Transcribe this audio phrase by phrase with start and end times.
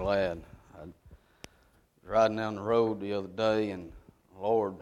[0.00, 0.40] glad.
[0.78, 0.94] I was
[2.04, 3.92] riding down the road the other day, and
[4.40, 4.76] Lord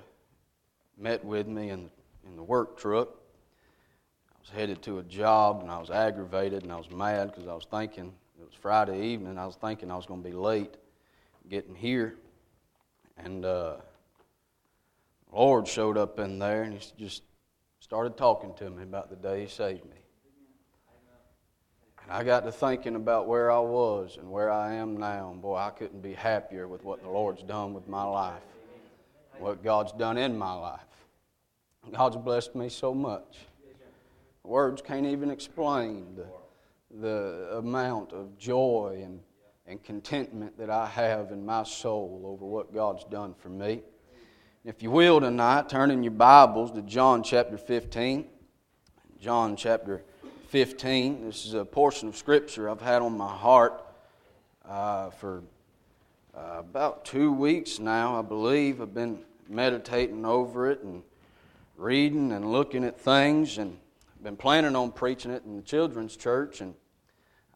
[0.96, 1.90] met with me in,
[2.24, 3.08] in the work truck.
[3.08, 7.48] I was headed to a job, and I was aggravated, and I was mad because
[7.48, 9.38] I was thinking it was Friday evening.
[9.38, 10.76] I was thinking I was going to be late
[11.50, 12.14] getting here,
[13.16, 13.78] and uh,
[15.32, 17.24] Lord showed up in there, and He just
[17.80, 19.96] started talking to me about the day He saved me.
[22.08, 25.30] And I got to thinking about where I was and where I am now.
[25.30, 28.40] And boy, I couldn't be happier with what the Lord's done with my life,
[29.38, 30.80] what God's done in my life.
[31.92, 33.40] God's blessed me so much.
[34.42, 36.26] Words can't even explain the,
[36.98, 39.20] the amount of joy and,
[39.66, 43.82] and contentment that I have in my soul over what God's done for me.
[44.64, 48.26] If you will tonight, turn in your Bibles to John chapter 15.
[49.20, 50.04] John chapter
[50.48, 51.26] 15.
[51.26, 53.84] This is a portion of Scripture I've had on my heart
[54.66, 55.42] uh, for
[56.34, 58.80] uh, about two weeks now, I believe.
[58.80, 61.02] I've been meditating over it and
[61.76, 63.76] reading and looking at things, and
[64.22, 66.74] been planning on preaching it in the children's church, and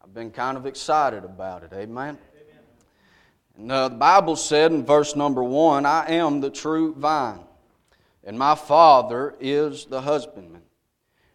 [0.05, 1.73] I've been kind of excited about it.
[1.73, 2.19] Amen.
[3.56, 7.41] And uh, the Bible said in verse number one, I am the true vine,
[8.23, 10.61] and my Father is the husbandman.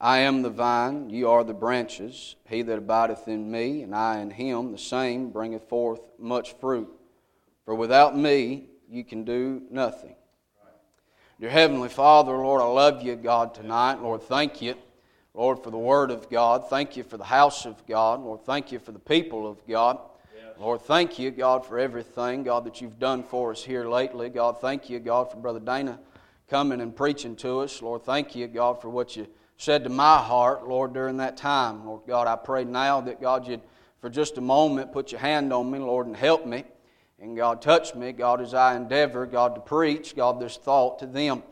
[0.00, 2.36] I am the vine, ye are the branches.
[2.48, 6.88] He that abideth in me, and I in him, the same bringeth forth much fruit.
[7.64, 10.14] For without me, you can do nothing.
[11.40, 14.00] Dear Heavenly Father, Lord, I love you, God, tonight.
[14.00, 14.74] Lord, thank you,
[15.34, 16.68] Lord, for the Word of God.
[16.68, 18.20] Thank you for the house of God.
[18.20, 19.98] Lord, thank you for the people of God.
[20.58, 24.28] Lord, thank you, God, for everything, God, that you've done for us here lately.
[24.28, 26.00] God, thank you, God, for Brother Dana
[26.48, 27.80] coming and preaching to us.
[27.80, 29.28] Lord, thank you, God, for what you
[29.58, 31.84] said to my heart, Lord, during that time.
[31.84, 33.60] Lord God, I pray now that God, you'd
[34.00, 36.64] for just a moment put your hand on me, Lord, and help me.
[37.20, 41.06] And God, touch me, God, as I endeavor, God, to preach, God, this thought to
[41.06, 41.42] them.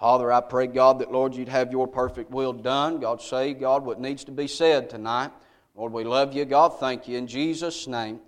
[0.00, 2.98] Father, I pray, God, that, Lord, you'd have your perfect will done.
[2.98, 5.30] God, say, God, what needs to be said tonight.
[5.76, 6.80] Lord, we love you, God.
[6.80, 7.16] Thank you.
[7.16, 8.18] In Jesus' name,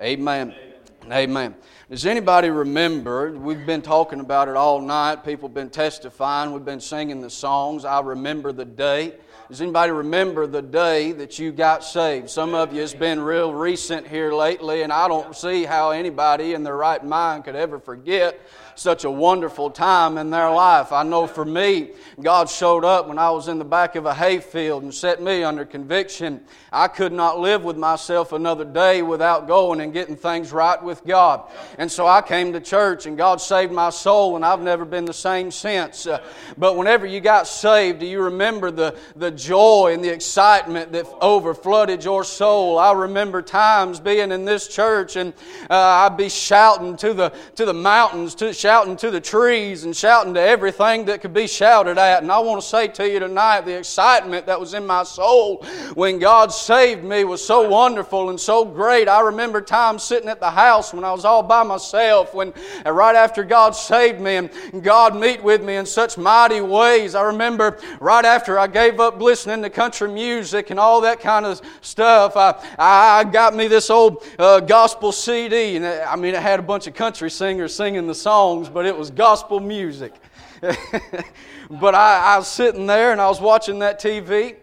[0.00, 0.52] amen.
[0.52, 0.73] amen.
[1.12, 1.54] Amen.
[1.90, 3.30] Does anybody remember?
[3.32, 5.22] We've been talking about it all night.
[5.22, 6.52] People have been testifying.
[6.52, 7.84] We've been singing the songs.
[7.84, 9.14] I remember the day.
[9.50, 12.30] Does anybody remember the day that you got saved?
[12.30, 16.54] Some of you, it's been real recent here lately, and I don't see how anybody
[16.54, 18.40] in their right mind could ever forget
[18.76, 20.92] such a wonderful time in their life.
[20.92, 21.90] I know for me,
[22.20, 25.42] God showed up when I was in the back of a hayfield and set me
[25.42, 26.40] under conviction.
[26.72, 31.04] I could not live with myself another day without going and getting things right with
[31.04, 31.50] God.
[31.78, 35.04] And so I came to church and God saved my soul, and I've never been
[35.04, 36.06] the same since.
[36.06, 36.20] Uh,
[36.58, 41.06] but whenever you got saved, do you remember the, the joy and the excitement that
[41.20, 42.78] overflooded your soul?
[42.78, 45.32] I remember times being in this church and
[45.70, 49.94] uh, I'd be shouting to the, to the mountains, to, shouting to the trees and
[49.94, 52.22] shouting to everything that could be shouted at.
[52.22, 55.62] And I want to say to you tonight the excitement that was in my soul
[55.92, 59.06] when God saved me was so wonderful and so great.
[59.06, 62.54] I remember times sitting at the house when I was all by myself, when
[62.86, 64.50] uh, right after God saved me and
[64.82, 67.14] God meet with me in such mighty ways.
[67.14, 71.44] I remember right after I gave up listening to country music and all that kind
[71.44, 75.76] of stuff, I, I got me this old uh, gospel CD.
[75.76, 78.68] And uh, I mean, it had a bunch of country singers singing the song songs,
[78.68, 80.14] but it was gospel music.
[80.60, 84.56] but I, I was sitting there and I was watching that TV,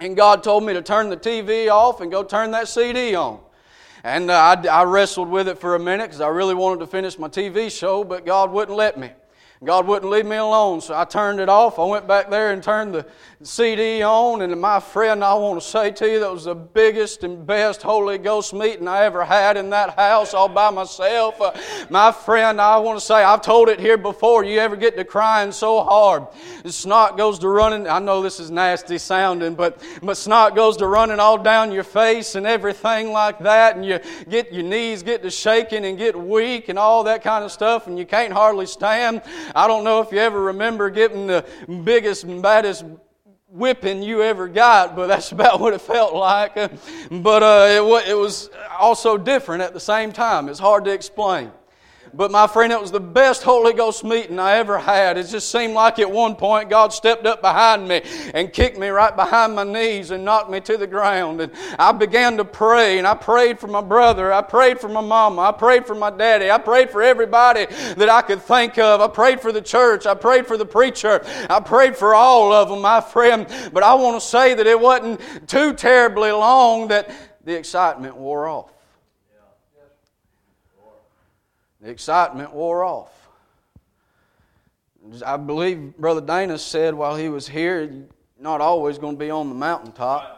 [0.00, 3.40] and God told me to turn the TV off and go turn that CD on.
[4.04, 6.86] And uh, I, I wrestled with it for a minute because I really wanted to
[6.86, 9.10] finish my TV show, but God wouldn't let me.
[9.64, 11.78] God wouldn't leave me alone, so I turned it off.
[11.78, 13.06] I went back there and turned the
[13.42, 17.24] CD on, and my friend, I want to say to you, that was the biggest
[17.24, 21.40] and best Holy Ghost meeting I ever had in that house all by myself.
[21.40, 21.52] Uh,
[21.88, 25.04] my friend, I want to say, I've told it here before, you ever get to
[25.04, 26.26] crying so hard,
[26.62, 27.88] the snot goes to running.
[27.88, 31.84] I know this is nasty sounding, but, but snot goes to running all down your
[31.84, 36.18] face and everything like that, and you get your knees get to shaking and get
[36.18, 39.22] weak and all that kind of stuff, and you can't hardly stand.
[39.54, 41.44] I don't know if you ever remember getting the
[41.84, 42.84] biggest and baddest
[43.48, 46.54] whipping you ever got, but that's about what it felt like.
[47.10, 50.48] But uh, it, it was also different at the same time.
[50.48, 51.50] It's hard to explain.
[52.16, 55.18] But my friend, it was the best Holy Ghost meeting I ever had.
[55.18, 58.00] It just seemed like at one point God stepped up behind me
[58.32, 61.42] and kicked me right behind my knees and knocked me to the ground.
[61.42, 65.02] And I began to pray, and I prayed for my brother, I prayed for my
[65.02, 69.02] mama, I prayed for my daddy, I prayed for everybody that I could think of.
[69.02, 72.70] I prayed for the church, I prayed for the preacher, I prayed for all of
[72.70, 73.46] them, my friend.
[73.74, 77.10] But I want to say that it wasn't too terribly long that
[77.44, 78.75] the excitement wore off.
[81.80, 83.12] The excitement wore off.
[85.24, 88.04] I believe Brother Dana said while he was here, you're
[88.40, 90.36] not always going to be on the mountaintop.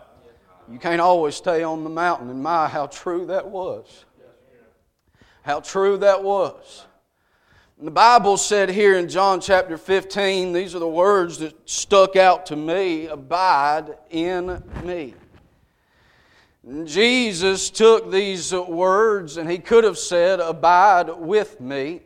[0.70, 2.28] You can't always stay on the mountain.
[2.28, 4.04] And my, how true that was.
[5.42, 6.84] How true that was.
[7.78, 12.16] And the Bible said here in John chapter 15, these are the words that stuck
[12.16, 15.14] out to me abide in me.
[16.84, 22.02] Jesus took these words and he could have said, Abide with me.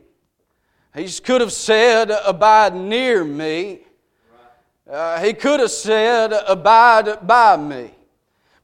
[0.95, 3.81] He could have said, Abide near me.
[4.89, 7.91] Uh, he could have said, Abide by me.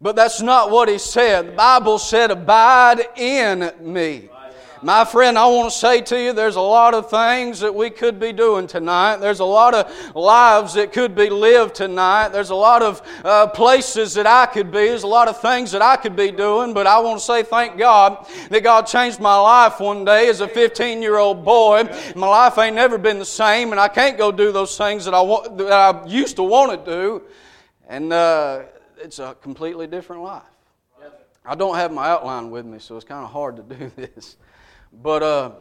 [0.01, 1.47] But that's not what he said.
[1.47, 4.29] The Bible said, Abide in me.
[4.81, 7.89] My friend, I want to say to you, there's a lot of things that we
[7.89, 9.17] could be doing tonight.
[9.17, 12.29] There's a lot of lives that could be lived tonight.
[12.29, 14.87] There's a lot of uh, places that I could be.
[14.87, 16.73] There's a lot of things that I could be doing.
[16.73, 20.39] But I want to say thank God that God changed my life one day as
[20.39, 21.83] a 15 year old boy.
[22.15, 25.13] My life ain't never been the same, and I can't go do those things that
[25.13, 27.23] I, want, that I used to want to do.
[27.89, 28.61] And uh,
[28.97, 30.43] it's a completely different life.
[31.45, 34.37] I don't have my outline with me, so it's kind of hard to do this.
[34.91, 35.51] But uh,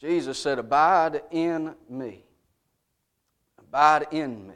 [0.00, 2.24] Jesus said, Abide in me.
[3.58, 4.54] Abide in me.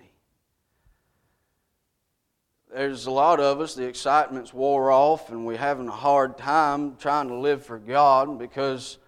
[2.73, 6.97] There's a lot of us, the excitement's wore off, and we're having a hard time
[6.97, 8.99] trying to live for God because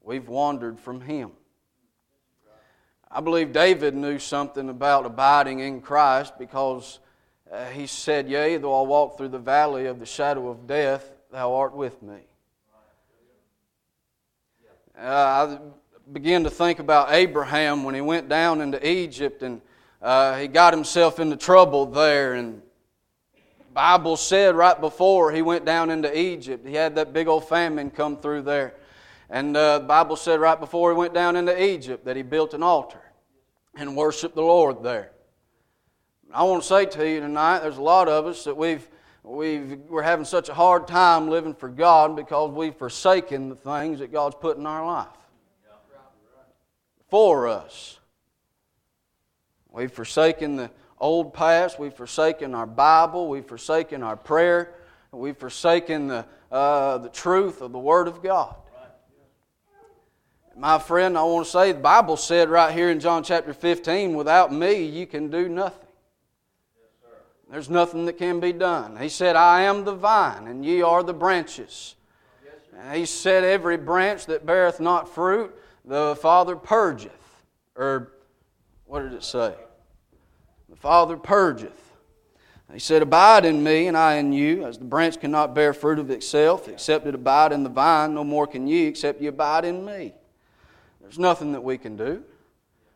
[0.00, 1.32] we've wandered from Him.
[3.10, 7.00] I believe David knew something about abiding in Christ because
[7.50, 11.12] uh, he said, Yea, though I walk through the valley of the shadow of death,
[11.30, 12.20] thou art with me.
[15.00, 19.62] Uh, I began to think about Abraham when he went down into Egypt and
[20.02, 22.34] uh, he got himself into trouble there.
[22.34, 22.60] And
[23.34, 27.48] the Bible said right before he went down into Egypt, he had that big old
[27.48, 28.74] famine come through there.
[29.30, 32.52] And uh, the Bible said right before he went down into Egypt that he built
[32.52, 33.00] an altar
[33.76, 35.12] and worshiped the Lord there.
[36.30, 38.86] I want to say to you tonight, there's a lot of us that we've
[39.22, 43.98] we are having such a hard time living for God because we've forsaken the things
[43.98, 45.08] that God's put in our life
[47.10, 47.98] for us.
[49.68, 51.78] We've forsaken the old past.
[51.78, 53.28] We've forsaken our Bible.
[53.28, 54.74] We've forsaken our prayer.
[55.12, 58.54] We've forsaken the, uh, the truth of the Word of God.
[60.56, 64.14] My friend, I want to say the Bible said right here in John chapter 15,
[64.14, 65.88] without me, you can do nothing.
[67.50, 68.96] There's nothing that can be done.
[68.96, 71.96] He said, I am the vine, and ye are the branches.
[72.78, 75.54] And he said, Every branch that beareth not fruit,
[75.84, 77.10] the Father purgeth.
[77.74, 78.12] Or,
[78.86, 79.54] what did it say?
[80.68, 81.76] The Father purgeth.
[82.72, 85.98] He said, Abide in me, and I in you, as the branch cannot bear fruit
[85.98, 89.64] of itself, except it abide in the vine, no more can ye, except ye abide
[89.64, 90.14] in me.
[91.00, 92.22] There's nothing that we can do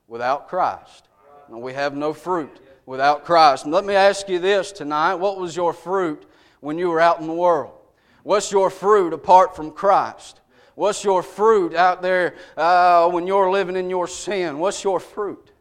[0.06, 1.08] without Christ.
[1.49, 3.67] And we have no fruit without Christ.
[3.67, 6.25] Let me ask you this tonight what was your fruit
[6.61, 7.73] when you were out in the world?
[8.23, 10.41] What's your fruit apart from Christ?
[10.75, 14.59] What's your fruit out there uh, when you're living in your sin?
[14.59, 15.53] What's your fruit?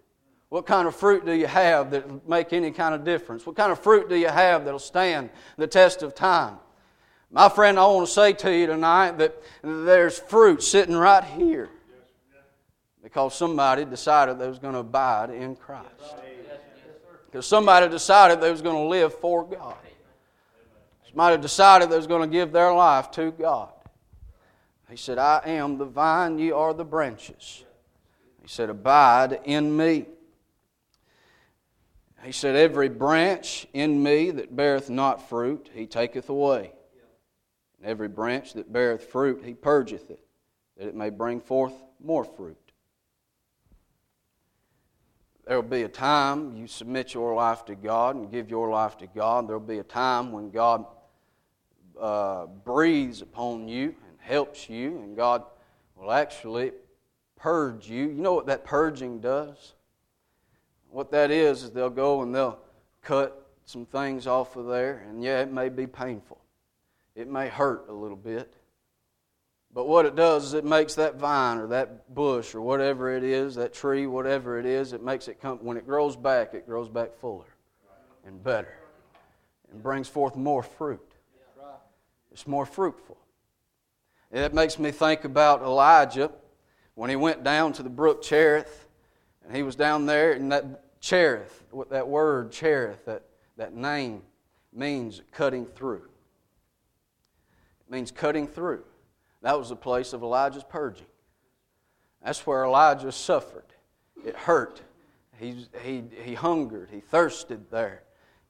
[0.50, 3.46] What kind of fruit do you have that make any kind of difference?
[3.46, 6.58] What kind of fruit do you have that'll stand the test of time?
[7.32, 11.70] My friend, I want to say to you tonight that there's fruit sitting right here
[13.02, 16.16] because somebody decided they was going to abide in Christ.
[17.34, 19.76] Because somebody decided they was going to live for God.
[21.08, 23.72] Somebody decided they was going to give their life to God.
[24.88, 27.64] He said, I am the vine, ye are the branches.
[28.40, 30.06] He said, Abide in me.
[32.22, 36.72] He said, Every branch in me that beareth not fruit, he taketh away.
[37.80, 40.24] And every branch that beareth fruit, he purgeth it,
[40.78, 42.63] that it may bring forth more fruit
[45.46, 48.98] there will be a time you submit your life to God and give your life
[49.00, 49.48] to God.
[49.48, 50.86] There will be a time when God
[52.00, 55.44] uh, breathes upon you and helps you, and God
[55.96, 56.72] will actually
[57.36, 58.06] purge you.
[58.06, 59.74] You know what that purging does?
[60.90, 62.60] What that is, is they'll go and they'll
[63.02, 66.40] cut some things off of there, and yeah, it may be painful.
[67.16, 68.54] It may hurt a little bit.
[69.74, 73.24] But what it does is it makes that vine or that bush or whatever it
[73.24, 76.68] is, that tree, whatever it is, it makes it come, when it grows back, it
[76.68, 77.46] grows back fuller
[78.26, 78.76] and better
[79.72, 81.16] and brings forth more fruit.
[82.32, 83.18] It's more fruitful.
[84.32, 86.32] It makes me think about Elijah
[86.96, 88.88] when he went down to the brook Cherith
[89.46, 93.24] and he was down there and that Cherith, what that word Cherith, that,
[93.58, 94.22] that name
[94.72, 96.04] means cutting through.
[97.82, 98.84] It means cutting through.
[99.44, 101.06] That was the place of Elijah's purging.
[102.24, 103.66] That's where Elijah suffered.
[104.26, 104.82] It hurt.
[105.38, 106.90] He, he, he hungered.
[106.90, 108.04] He thirsted there.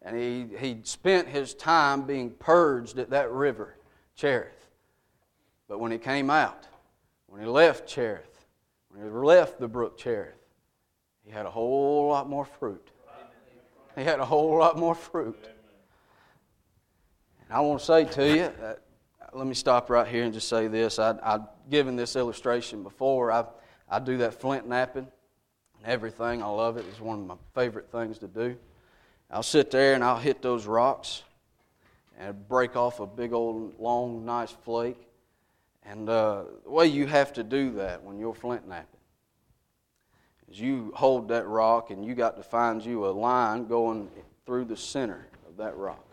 [0.03, 3.75] And he, he spent his time being purged at that river,
[4.15, 4.69] Cherith.
[5.67, 6.67] But when he came out,
[7.25, 8.45] when he left Cherith,
[8.89, 10.35] when he left the brook Cherith,
[11.25, 12.91] he had a whole lot more fruit.
[13.95, 15.49] He had a whole lot more fruit.
[17.41, 18.81] And I want to say to you that
[19.35, 20.99] let me stop right here and just say this.
[20.99, 23.31] I, I've given this illustration before.
[23.31, 23.45] I,
[23.89, 25.07] I do that flint knapping
[25.77, 26.43] and everything.
[26.43, 26.85] I love it.
[26.89, 28.55] It's one of my favorite things to do.
[29.31, 31.23] I'll sit there and I'll hit those rocks
[32.19, 35.07] and break off a big old long, nice flake.
[35.85, 38.87] And uh, the way you have to do that when you're flint knapping
[40.49, 44.09] is you hold that rock and you got to find you a line going
[44.45, 46.05] through the center of that rock.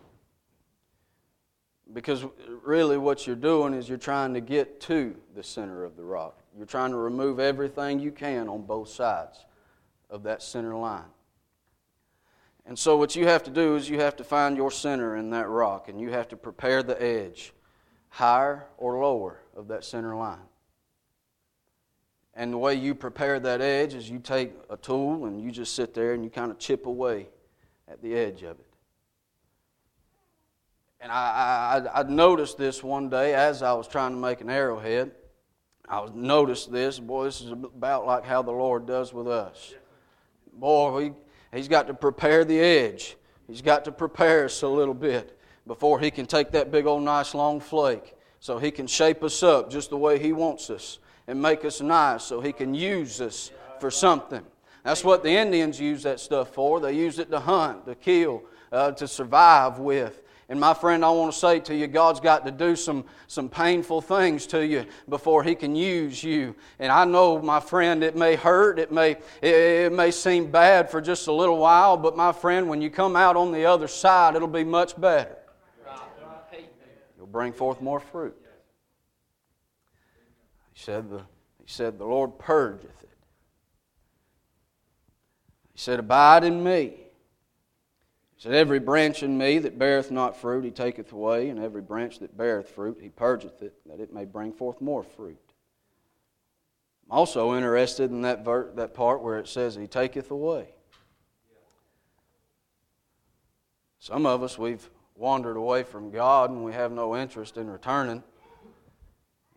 [1.92, 2.25] Because
[2.64, 6.38] really, what you're doing is you're trying to get to the center of the rock.
[6.56, 9.44] You're trying to remove everything you can on both sides
[10.09, 11.04] of that center line.
[12.66, 15.30] And so, what you have to do is you have to find your center in
[15.30, 17.52] that rock, and you have to prepare the edge,
[18.09, 20.38] higher or lower, of that center line.
[22.35, 25.75] And the way you prepare that edge is you take a tool and you just
[25.75, 27.28] sit there and you kind of chip away
[27.88, 28.69] at the edge of it.
[31.00, 34.50] And I, I, I noticed this one day as I was trying to make an
[34.50, 35.12] arrowhead.
[35.88, 36.99] I noticed this.
[36.99, 39.75] Boy, this is about like how the Lord does with us.
[40.52, 41.12] Boy, he,
[41.57, 43.16] he's got to prepare the edge.
[43.49, 47.02] He's got to prepare us a little bit before he can take that big old
[47.02, 50.99] nice long flake so he can shape us up just the way he wants us
[51.26, 54.42] and make us nice so he can use us for something.
[54.85, 56.80] That's what the Indians use that stuff for.
[56.80, 58.42] They use it to hunt, to kill,
[58.73, 60.23] uh, to survive with.
[60.50, 63.49] And my friend, I want to say to you, God's got to do some, some
[63.49, 66.57] painful things to you before He can use you.
[66.80, 70.90] And I know, my friend, it may hurt, it may, it, it may seem bad
[70.90, 73.87] for just a little while, but my friend, when you come out on the other
[73.87, 75.38] side, it'll be much better.
[77.16, 78.37] You'll bring forth more fruit.
[80.73, 83.19] He said, the, he said, The Lord purgeth it.
[85.75, 87.00] He said, Abide in me
[88.40, 92.20] said, Every branch in me that beareth not fruit, he taketh away, and every branch
[92.20, 95.38] that beareth fruit, he purgeth it, that it may bring forth more fruit.
[97.04, 100.70] I'm also interested in that, ver- that part where it says, He taketh away.
[103.99, 108.23] Some of us, we've wandered away from God and we have no interest in returning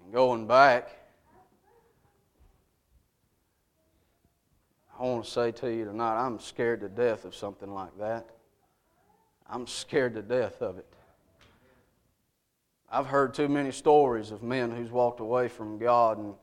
[0.04, 0.90] and going back.
[5.00, 8.33] I want to say to you tonight, I'm scared to death of something like that.
[9.50, 10.88] I'm scared to death of it.
[12.90, 16.36] I've heard too many stories of men who's walked away from God and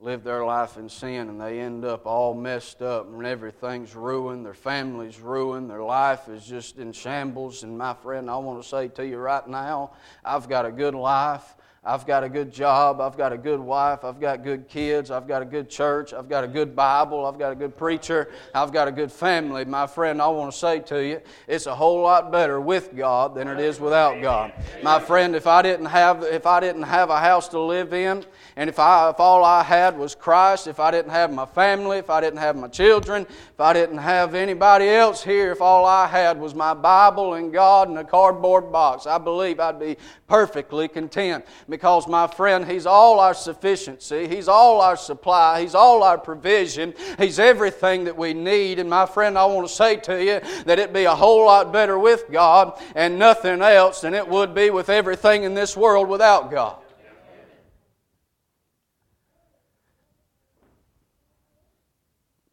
[0.00, 4.46] lived their life in sin and they end up all messed up and everything's ruined,
[4.46, 7.62] their family's ruined, their life is just in shambles.
[7.62, 9.92] And my friend, I want to say to you right now,
[10.24, 11.56] I've got a good life.
[11.84, 13.00] I've got a good job.
[13.00, 14.04] I've got a good wife.
[14.04, 15.12] I've got good kids.
[15.12, 16.12] I've got a good church.
[16.12, 17.24] I've got a good Bible.
[17.24, 18.30] I've got a good preacher.
[18.52, 19.64] I've got a good family.
[19.64, 23.36] My friend, I want to say to you, it's a whole lot better with God
[23.36, 24.52] than it is without God.
[24.82, 28.24] My friend, if I didn't have if I didn't have a house to live in,
[28.56, 31.98] and if I if all I had was Christ, if I didn't have my family,
[31.98, 35.86] if I didn't have my children, if I didn't have anybody else here, if all
[35.86, 39.96] I had was my Bible and God and a cardboard box, I believe I'd be
[40.26, 46.02] perfectly content because, my friend, He's all our sufficiency, He's all our supply, He's all
[46.02, 48.78] our provision, He's everything that we need.
[48.78, 51.72] And, my friend, I want to say to you that it'd be a whole lot
[51.72, 56.08] better with God and nothing else than it would be with everything in this world
[56.08, 56.78] without God.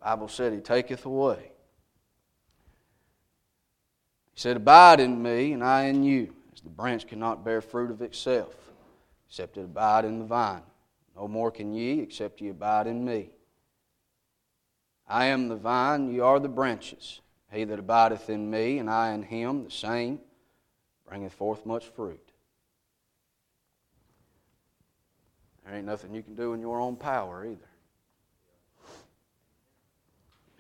[0.02, 1.52] Bible said he taketh away.
[4.34, 7.90] He said, Abide in me, and I in you, as the branch cannot bear fruit
[7.90, 8.65] of itself
[9.28, 10.64] except it abide in the vine.
[11.16, 13.30] No more can ye, except ye abide in me.
[15.08, 17.22] I am the vine, ye are the branches.
[17.52, 20.20] He that abideth in me, and I in him, the same,
[21.08, 22.20] bringeth forth much fruit.
[25.64, 27.70] There ain't nothing you can do in your own power either.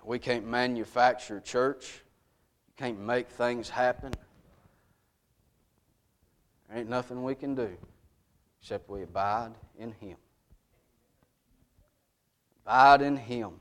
[0.04, 2.02] We can't manufacture church.
[2.68, 4.14] You can't make things happen.
[6.70, 7.76] There ain't nothing we can do
[8.66, 10.18] except we abide in Him.
[12.66, 13.60] Abide in Him.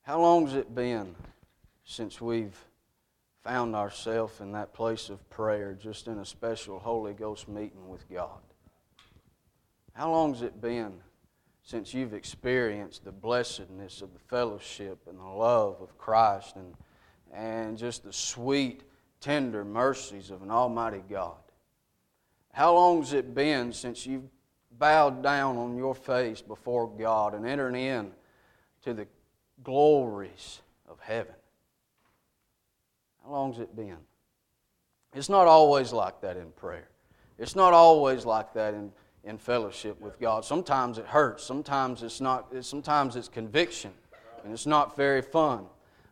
[0.00, 1.14] How long's it been
[1.84, 2.58] since we've
[3.44, 8.08] found ourselves in that place of prayer, just in a special Holy Ghost meeting with
[8.08, 8.40] God?
[9.92, 10.94] How long's it been
[11.62, 16.74] since you've experienced the blessedness of the fellowship and the love of Christ and,
[17.34, 18.84] and just the sweet,
[19.20, 21.36] tender mercies of an Almighty God?
[22.52, 24.28] How long's it been since you've
[24.78, 28.12] bowed down on your face before God and entered in
[28.82, 29.06] to the
[29.62, 31.34] glories of heaven?
[33.24, 33.98] How long's it been?
[35.14, 36.88] It's not always like that in prayer.
[37.38, 38.92] It's not always like that in,
[39.24, 40.44] in fellowship with God.
[40.44, 41.42] Sometimes it hurts.
[41.42, 42.52] Sometimes it's not.
[42.64, 43.92] Sometimes it's conviction,
[44.44, 45.66] and it's not very fun.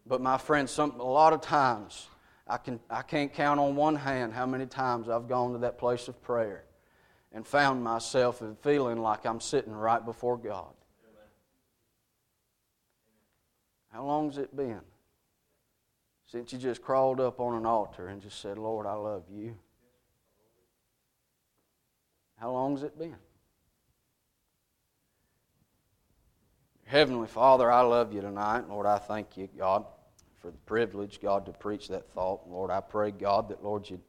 [0.06, 2.08] But my friend, some, a lot of times
[2.48, 5.78] I, can, I can't count on one hand how many times I've gone to that
[5.78, 6.64] place of prayer
[7.32, 10.72] and found myself feeling like I'm sitting right before God.
[13.92, 14.80] How long's it been
[16.26, 19.56] since you just crawled up on an altar and just said, Lord, I love you?
[22.36, 23.16] How long's it been?
[26.84, 28.68] Heavenly Father, I love you tonight.
[28.68, 29.84] Lord, I thank you, God
[30.40, 32.48] for the privilege, God, to preach that thought.
[32.48, 34.00] Lord, I pray, God, that, Lord, you'd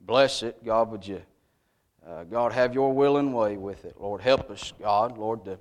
[0.00, 0.64] bless it.
[0.64, 1.22] God, would you,
[2.08, 3.96] uh, God, have your will and way with it.
[4.00, 5.58] Lord, help us, God, Lord, to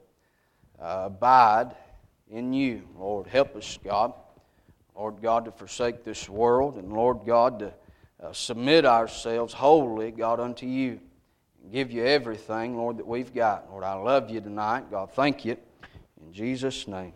[0.79, 1.75] uh, abide
[2.29, 2.87] in you.
[2.97, 4.13] Lord, help us, God.
[4.95, 7.73] Lord God, to forsake this world, and Lord God, to
[8.21, 10.99] uh, submit ourselves wholly, God, unto you.
[11.63, 13.69] And give you everything, Lord, that we've got.
[13.71, 14.91] Lord, I love you tonight.
[14.91, 15.57] God, thank you.
[16.21, 17.13] In Jesus' name.